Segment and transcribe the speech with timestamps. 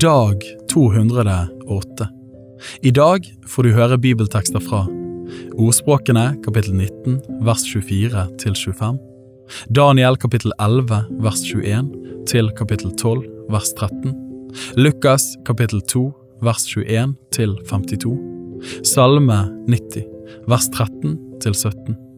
[0.00, 0.42] Dag
[0.72, 2.08] 208
[2.82, 4.86] I dag får du høre bibeltekster fra
[5.60, 8.96] Ordspråkene kapittel 19 vers 24 til 25
[9.68, 11.90] Daniel kapittel 11 vers 21
[12.30, 14.16] til kapittel 12 vers 13
[14.80, 16.06] Lukas kapittel 2
[16.40, 20.08] vers 21 til 52 Salme 90
[20.48, 22.11] vers 13 til 17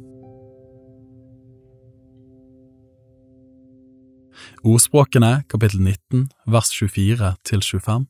[4.63, 8.07] Ordspråkene kapittel 19 vers 24 til 25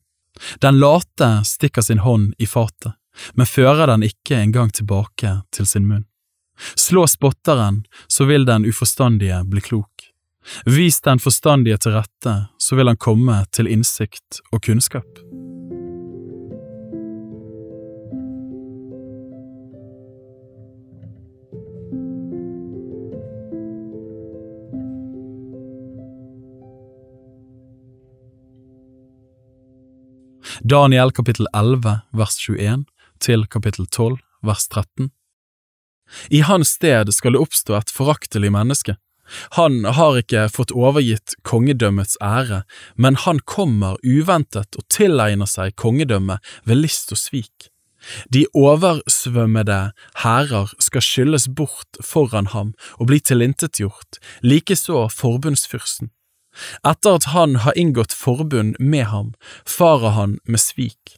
[0.61, 2.93] Den late stikker sin hånd i fatet,
[3.33, 6.05] men fører den ikke engang tilbake til sin munn.
[6.75, 10.11] Slå spotteren, så vil den uforstandige bli klok.
[10.65, 15.09] Vis den forstandige til rette, så vil han komme til innsikt og kunnskap.
[30.65, 32.87] Daniel kapittel 11 vers 21
[33.21, 35.11] til kapittel 12 vers 13
[36.33, 38.95] I hans sted skal det oppstå et foraktelig menneske.
[39.59, 42.63] Han har ikke fått overgitt kongedømmets ære,
[42.97, 47.69] men han kommer uventet og tilegner seg kongedømmet ved list og svik.
[48.33, 49.79] De oversvømmede
[50.25, 56.14] hærer skal skylles bort foran ham og bli tilintetgjort, likeså forbundsfyrsten.
[56.87, 59.33] Etter at han har inngått forbund med ham,
[59.65, 61.17] farer han med svik.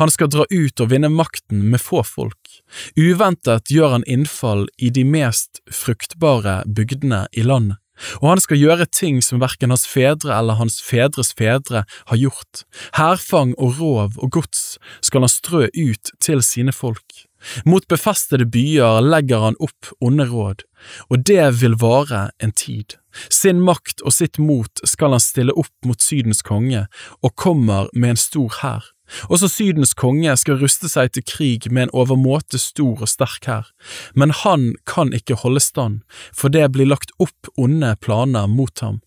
[0.00, 2.60] Han skal dra ut og vinne makten med få folk.
[2.96, 7.78] Uventet gjør han innfall i de mest fruktbare bygdene i landet,
[8.20, 12.64] og han skal gjøre ting som verken hans fedre eller hans fedres fedre har gjort.
[12.98, 17.26] Hærfang og rov og gods skal han strø ut til sine folk.
[17.66, 20.62] Mot befestede byer legger han opp onde råd,
[21.10, 23.01] og det vil vare en tid.
[23.30, 26.86] Sin makt og sitt mot skal han stille opp mot Sydens konge,
[27.22, 28.88] og kommer med en stor hær.
[29.28, 33.68] Også Sydens konge skal ruste seg til krig med en overmåte stor og sterk hær,
[34.16, 36.00] men han kan ikke holde stand,
[36.32, 39.02] for det blir lagt opp onde planer mot ham.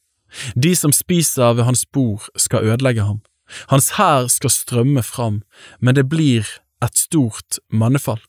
[0.56, 3.24] De som spiser ved hans bord skal ødelegge ham.
[3.70, 5.42] Hans hær skal strømme fram,
[5.80, 6.48] men det blir
[6.84, 8.22] et stort mannefall.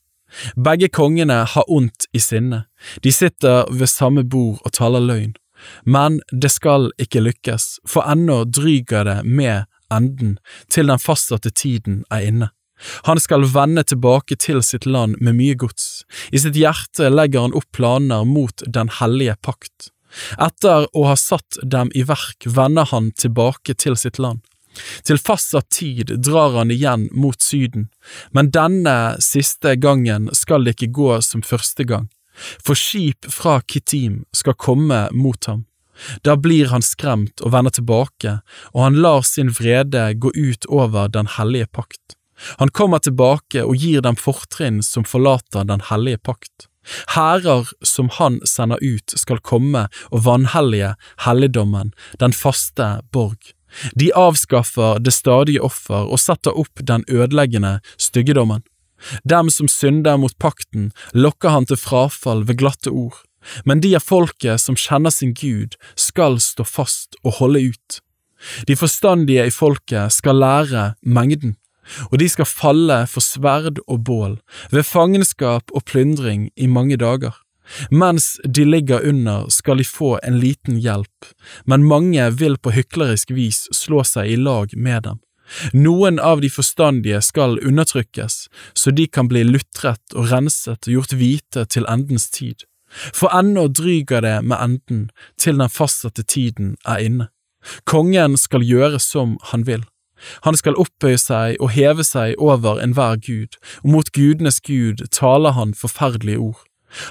[0.59, 2.65] Begge kongene har ondt i sinne,
[3.03, 5.35] de sitter ved samme bord og taler løgn.
[5.85, 10.37] Men det skal ikke lykkes, for ennå dryger det med enden
[10.73, 12.49] til den fastsatte tiden er inne.
[13.09, 16.03] Han skal vende tilbake til sitt land med mye gods.
[16.31, 19.89] I sitt hjerte legger han opp planer mot den hellige pakt.
[20.37, 24.43] Etter å ha satt dem i verk vender han tilbake til sitt land.
[25.09, 27.87] Til fastsatt tid drar han igjen mot Syden,
[28.29, 32.05] men denne siste gangen skal det ikke gå som første gang
[32.63, 35.65] for skip fra Kittim skal komme mot ham.
[36.21, 38.39] Da blir han skremt og vender tilbake,
[38.73, 42.17] og han lar sin vrede gå ut over den hellige pakt.
[42.61, 46.67] Han kommer tilbake og gir dem fortrinn som forlater den hellige pakt.
[47.15, 50.93] Hærer som han sender ut skal komme og vanhellige
[51.25, 53.51] helligdommen, den faste borg.
[53.99, 58.63] De avskaffer det stadige offer og setter opp den ødeleggende styggedommen.
[59.23, 63.21] Dem som synder mot pakten, lokker han til frafall ved glatte ord,
[63.65, 68.01] men de av folket som kjenner sin Gud, skal stå fast og holde ut.
[68.67, 71.55] De forstandige i folket skal lære mengden,
[72.11, 74.39] og de skal falle for sverd og bål,
[74.71, 77.35] ved fangenskap og plyndring i mange dager.
[77.91, 81.31] Mens de ligger under skal de få en liten hjelp,
[81.65, 85.19] men mange vil på hyklerisk vis slå seg i lag med dem.
[85.73, 91.15] Noen av de forstandige skal undertrykkes, så de kan bli lutret og renset og gjort
[91.17, 92.65] hvite til endens tid.
[92.87, 95.01] For ennå dryger det med enden
[95.39, 97.29] til den fastsatte tiden er inne.
[97.83, 99.83] Kongen skal gjøre som han vil.
[100.47, 105.53] Han skal opphøye seg og heve seg over enhver gud, og mot gudenes gud taler
[105.57, 106.63] han forferdelige ord.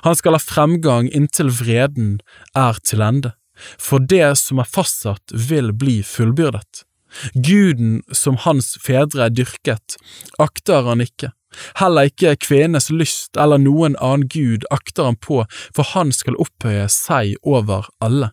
[0.03, 2.18] Han skal ha fremgang inntil vreden
[2.56, 3.34] er til ende,
[3.78, 6.86] for det som er fastsatt vil bli fullbyrdet.
[7.34, 9.98] Guden som hans fedre dyrket,
[10.38, 11.32] akter han ikke.
[11.80, 15.44] Heller ikke kvenes lyst eller noen annen gud akter han på,
[15.74, 18.32] for han skal opphøye seg over alle.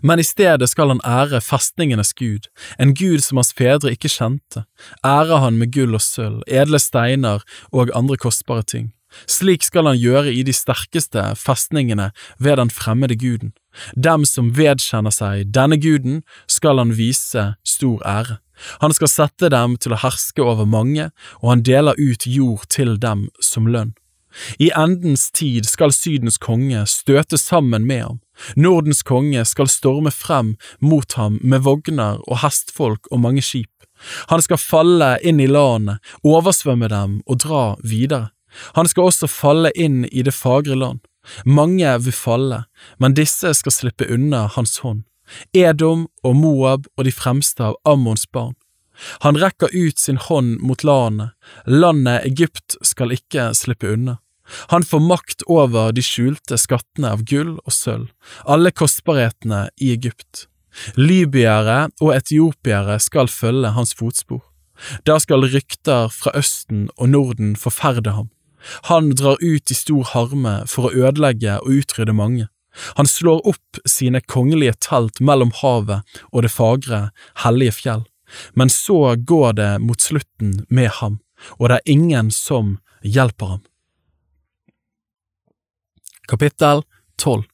[0.00, 2.48] Men i stedet skal han ære festningenes gud,
[2.80, 4.64] en gud som hans fedre ikke kjente,
[5.04, 8.92] ære han med gull og sølv, edle steiner og andre kostbare ting.
[9.30, 12.10] Slik skal han gjøre i de sterkeste festningene
[12.42, 13.52] ved den fremmede guden.
[13.96, 18.38] Dem som vedkjenner seg denne guden, skal han vise stor ære.
[18.80, 21.10] Han skal sette dem til å herske over mange,
[21.42, 23.94] og han deler ut jord til dem som lønn.
[24.58, 28.20] I endens tid skal Sydens konge støte sammen med ham,
[28.56, 33.70] Nordens konge skal storme frem mot ham med vogner og hestfolk og mange skip.
[34.28, 38.32] Han skal falle inn i landet, oversvømme dem og dra videre.
[38.74, 41.00] Han skal også falle inn i det fagre land.
[41.44, 42.64] Mange vil falle,
[42.98, 45.04] men disse skal slippe unna hans hånd.
[45.56, 48.54] Edom og Moab og de fremste av Ammons barn.
[49.24, 51.32] Han rekker ut sin hånd mot landet,
[51.66, 54.18] landet Egypt skal ikke slippe unna.
[54.70, 58.10] Han får makt over de skjulte skattene av gull og sølv,
[58.44, 60.46] alle kostbarhetene i Egypt.
[60.98, 64.42] Libyere og etiopiere skal følge hans fotspor.
[65.06, 68.28] Da skal rykter fra Østen og Norden forferde ham.
[68.90, 72.48] Han drar ut i stor harme for å ødelegge og utrydde mange.
[72.98, 76.02] Han slår opp sine kongelige telt mellom havet
[76.32, 77.08] og det fagre,
[77.44, 78.02] hellige fjell.
[78.58, 81.20] Men så går det mot slutten med ham,
[81.58, 83.62] og det er ingen som hjelper ham.
[86.28, 86.82] Kapittel
[87.20, 87.44] 12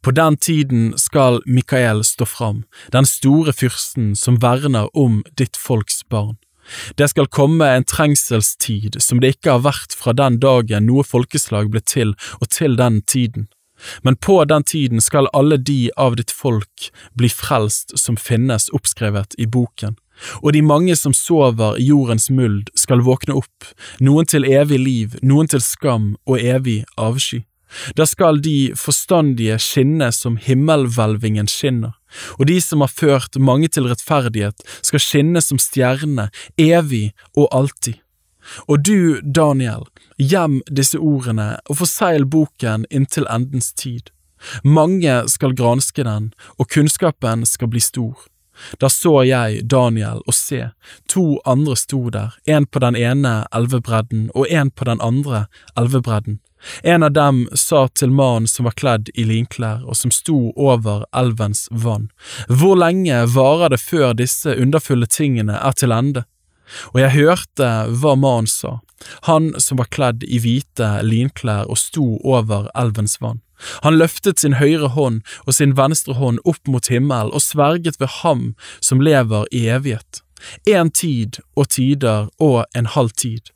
[0.00, 6.00] På den tiden skal Mikael stå fram, den store fyrsten som verner om ditt folks
[6.08, 6.38] barn.
[6.96, 11.70] Det skal komme en trengselstid som det ikke har vært fra den dagen noe folkeslag
[11.72, 13.48] ble til og til den tiden.
[14.02, 19.38] Men på den tiden skal alle de av ditt folk bli frelst som finnes oppskrevet
[19.38, 19.96] i boken,
[20.42, 23.70] og de mange som sover i jordens muld skal våkne opp,
[24.02, 27.44] noen til evig liv, noen til skam og evig avsky.
[27.96, 31.94] Da skal de forstandige skinne som himmelhvelvingen skinner,
[32.38, 38.00] og de som har ført mange til rettferdighet, skal skinne som stjernene, evig og alltid.
[38.68, 39.84] Og du, Daniel,
[40.16, 44.08] gjem disse ordene og forsegl boken inntil endens tid.
[44.64, 48.16] Mange skal granske den, og kunnskapen skal bli stor.
[48.82, 50.70] Da så jeg Daniel og se,
[51.10, 55.46] to andre sto der, en på den ene elvebredden og en på den andre
[55.78, 56.40] elvebredden.
[56.82, 61.04] En av dem sa til mannen som var kledd i linklær og som sto over
[61.16, 62.10] elvens vann,
[62.48, 66.24] Hvor lenge varer det før disse underfulle tingene er til ende?
[66.92, 68.80] Og jeg hørte hva mannen sa,
[69.22, 73.40] han som var kledd i hvite linklær og sto over elvens vann.
[73.82, 78.20] Han løftet sin høyre hånd og sin venstre hånd opp mot himmelen og sverget ved
[78.22, 80.22] ham som lever i evighet,
[80.66, 83.50] en tid og tider og en halv tid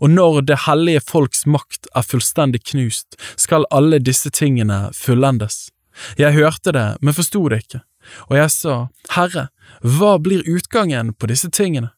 [0.00, 5.68] og når det hellige folks makt er fullstendig knust, skal alle disse tingene fullendes.
[6.18, 7.82] Jeg hørte det, men forsto det ikke,
[8.28, 8.78] og jeg sa,
[9.14, 9.48] Herre,
[9.80, 11.92] hva blir utgangen på disse tingene?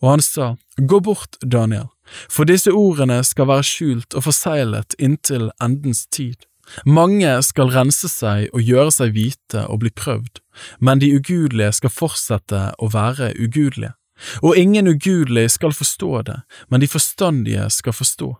[0.00, 1.88] Og han sa, Gå bort, Daniel,
[2.28, 6.46] for disse ordene skal være skjult og forseglet inntil endens tid.
[6.86, 10.42] Mange skal rense seg og gjøre seg hvite og bli prøvd,
[10.78, 13.94] men de ugudelige skal fortsette å være ugudelige.
[14.42, 18.36] Og ingen ugudelig skal forstå det, men de forstandige skal forstå.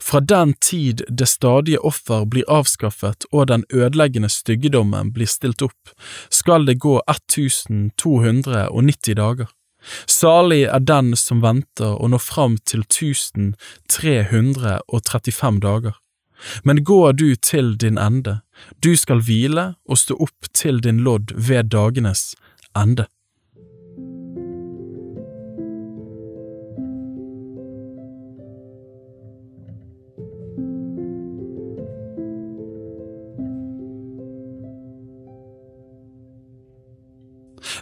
[0.00, 5.88] Fra den tid det stadige offer blir avskaffet og den ødeleggende styggedommen blir stilt opp,
[6.30, 9.46] skal det gå 1290 dager.
[10.06, 15.92] Salig er den som venter og når fram til 1335 dager.
[16.64, 18.40] Men går du til din ende,
[18.82, 22.34] du skal hvile og stå opp til din lodd ved dagenes
[22.78, 23.06] ende.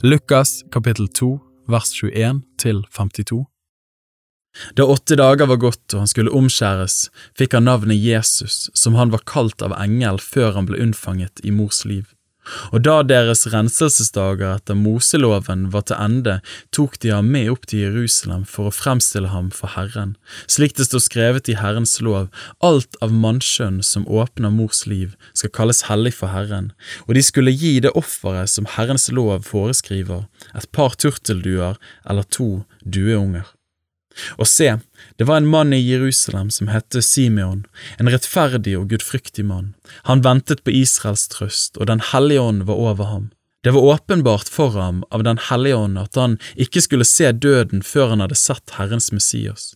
[0.03, 1.27] Lukas kapittel 2
[1.69, 3.43] vers 21 til 52
[4.79, 9.13] Da åtte dager var gått og han skulle omskjæres, fikk han navnet Jesus, som han
[9.13, 12.09] var kalt av engel før han ble unnfanget i mors liv.
[12.73, 16.39] Og da deres renselsesdager etter Moseloven var til ende,
[16.75, 20.17] tok de ham med opp til Jerusalem for å fremstille ham for Herren,
[20.51, 22.31] slik det står skrevet i Herrens lov,
[22.65, 26.73] alt av mannskjønn som åpner mors liv, skal kalles hellig for Herren,
[27.07, 32.51] og de skulle gi det offeret som Herrens lov foreskriver, et par turtelduer eller to
[32.85, 33.49] dueunger.
[34.39, 34.79] Og se,
[35.17, 37.65] det var en mann i Jerusalem som hette Simeon,
[37.99, 39.75] en rettferdig og gudfryktig mann.
[40.09, 43.31] Han ventet på Israels trøst, og Den hellige ånd var over ham.
[43.63, 47.83] Det var åpenbart for ham av Den hellige ånd at han ikke skulle se døden
[47.85, 49.75] før han hadde sett Herrens Messias.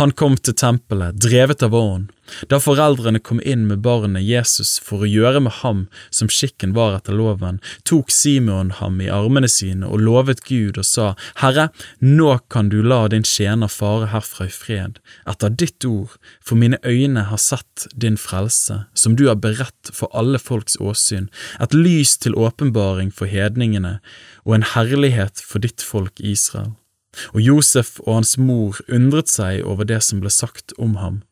[0.00, 2.08] Han kom til tempelet, drevet av ånden.
[2.52, 5.84] Da foreldrene kom inn med barnet Jesus for å gjøre med ham
[6.14, 10.86] som skikken var etter loven, tok Simeon ham i armene sine og lovet Gud og
[10.86, 11.06] sa,
[11.40, 11.68] Herre,
[12.04, 16.80] nå kan du la din tjener fare herfra i fred, etter ditt ord, for mine
[16.84, 22.18] øyne har sett din frelse, som du har beredt for alle folks åsyn, et lys
[22.20, 23.98] til åpenbaring for hedningene
[24.44, 26.76] og en herlighet for ditt folk Israel.
[27.32, 31.22] Og Josef og hans mor undret seg over det som ble sagt om ham.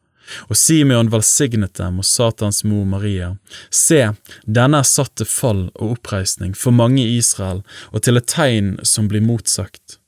[0.50, 3.36] Og Simeon velsignet dem og sa til hans mor Maria,
[3.70, 4.00] Se,
[4.42, 8.74] denne er satt til fall og oppreisning for mange i Israel og til et tegn
[8.82, 10.00] som blir motsagt.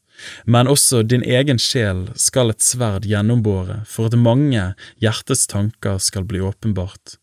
[0.44, 6.26] Men også din egen sjel skal et sverd gjennombåre for at mange hjertets tanker skal
[6.26, 7.18] bli åpenbart.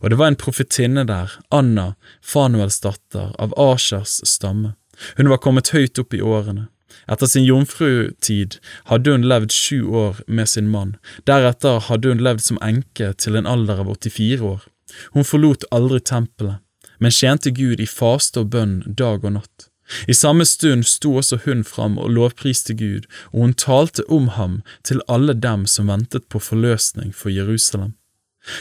[0.00, 4.76] Og det var en profetinne der, Anna, Fanuels datter, av Ashers stamme.
[5.18, 6.70] Hun var kommet høyt opp i årene.
[7.10, 8.58] Etter sin jomfrutid
[8.90, 13.38] hadde hun levd sju år med sin mann, deretter hadde hun levd som enke til
[13.38, 14.66] en alder av 84 år.
[15.14, 16.62] Hun forlot aldri tempelet,
[16.98, 19.70] men tjente Gud i faste og bønn dag og natt.
[20.10, 24.58] I samme stund sto også hun fram og lovpriste Gud, og hun talte om ham
[24.82, 27.94] til alle dem som ventet på forløsning for Jerusalem.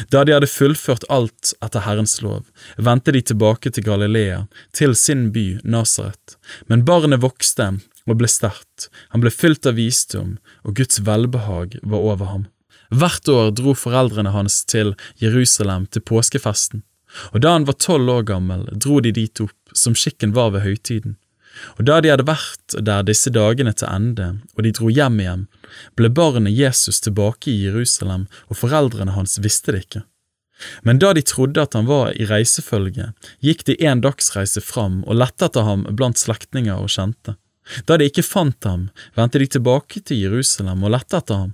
[0.09, 2.45] Da de hadde fullført alt etter Herrens lov,
[2.77, 6.37] vendte de tilbake til Galilea, til sin by Nasaret,
[6.69, 7.75] men barnet vokste
[8.09, 12.47] og ble sterkt, han ble fylt av visdom, og Guds velbehag var over ham.
[12.93, 16.83] Hvert år dro foreldrene hans til Jerusalem til påskefesten,
[17.33, 20.65] og da han var tolv år gammel, dro de dit opp, som skikken var ved
[20.65, 21.17] høytiden.
[21.79, 25.45] Og da de hadde vært der disse dagene til ende, og de dro hjem igjen,
[25.95, 30.03] ble barnet Jesus tilbake i Jerusalem, og foreldrene hans visste det ikke.
[30.87, 33.09] Men da de trodde at han var i reisefølge,
[33.43, 37.35] gikk de en dagsreise fram og lette etter ham blant slektninger og kjente.
[37.85, 41.53] Da de ikke fant ham, vendte de tilbake til Jerusalem og lette etter ham.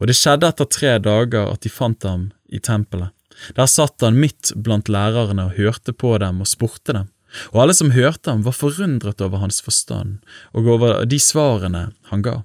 [0.00, 3.12] Og det skjedde etter tre dager at de fant ham i tempelet.
[3.56, 7.10] Der satt han midt blant lærerne og hørte på dem og spurte dem,
[7.52, 10.18] og alle som hørte ham var forundret over hans forstand
[10.52, 12.42] og over de svarene han ga.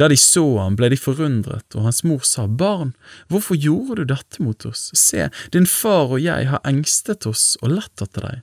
[0.00, 2.94] Da de så ham, ble de forundret, og hans mor sa, Barn,
[3.28, 4.88] hvorfor gjorde du dette mot oss?
[4.96, 8.42] Se, din far og jeg har engstet oss og lett etter deg.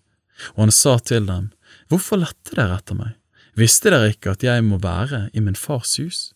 [0.53, 1.49] Og han sa til dem,
[1.89, 3.17] Hvorfor lette dere etter meg?
[3.59, 6.31] Visste dere ikke at jeg må være i min fars hus?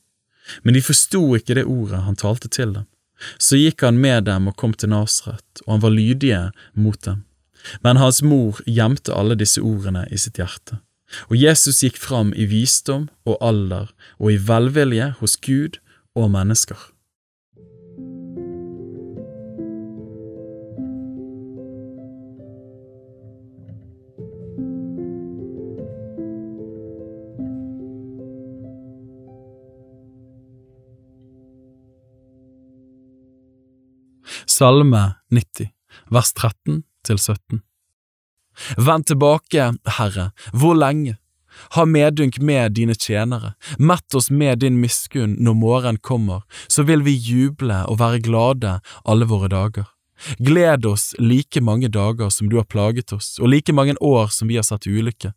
[0.63, 2.85] Men de forsto ikke det ordet han talte til dem.
[3.41, 6.43] Så gikk han med dem og kom til Nasret, og han var lydige
[6.77, 7.23] mot dem.
[7.83, 10.77] Men hans mor gjemte alle disse ordene i sitt hjerte.
[11.31, 15.79] Og Jesus gikk fram i visdom og alder og i velvilje hos Gud
[16.15, 16.77] og mennesker.
[34.57, 35.67] Salme 90,
[36.09, 37.59] vers 13 til 17
[38.87, 39.67] Vend tilbake,
[39.99, 41.19] Herre, hvor lenge?
[41.75, 47.05] Ha medynk med dine tjenere, mett oss med din miskunn når morgenen kommer, så vil
[47.05, 48.73] vi juble og være glade
[49.05, 49.91] alle våre dager.
[50.41, 54.49] Gled oss like mange dager som du har plaget oss, og like mange år som
[54.49, 55.35] vi har sett ulykke.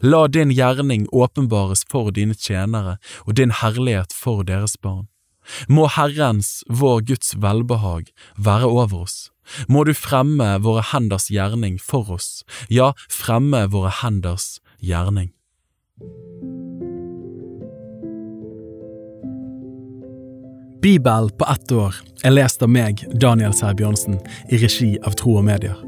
[0.00, 5.11] La din gjerning åpenbares for dine tjenere og din herlighet for deres barn.
[5.68, 9.30] Må Herrens, vår Guds velbehag, være over oss.
[9.68, 15.32] Må du fremme våre henders gjerning for oss, ja, fremme våre henders gjerning.
[20.82, 21.94] Bibel på ett år
[22.26, 24.18] er lest av meg, Daniel Sæbjørnsen,
[24.50, 25.78] i regi av Tro og Medier.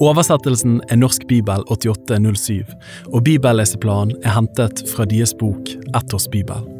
[0.00, 2.64] Oversettelsen er Norsk bibel 8807,
[3.12, 6.79] og bibelleseplanen er hentet fra deres bok Ett års bibel.